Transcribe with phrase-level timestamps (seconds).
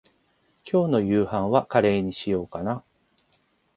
[0.63, 2.83] 今日の夕飯はカレーにしようかな。